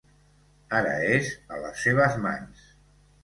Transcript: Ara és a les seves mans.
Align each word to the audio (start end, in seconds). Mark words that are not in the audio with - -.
Ara 0.77 0.95
és 1.17 1.29
a 1.57 1.61
les 1.65 1.83
seves 1.87 2.17
mans. 2.25 2.65